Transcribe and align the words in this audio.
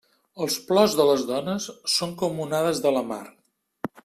Els 0.45 0.55
plors 0.69 0.95
de 1.01 1.05
les 1.09 1.25
dones 1.33 1.69
són 1.99 2.17
com 2.23 2.43
onades 2.49 2.83
de 2.87 2.95
la 2.97 3.05
mar. 3.15 3.23